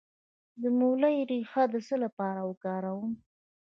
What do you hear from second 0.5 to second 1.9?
د مولی ریښه د